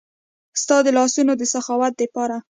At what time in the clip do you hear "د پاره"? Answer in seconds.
1.97-2.37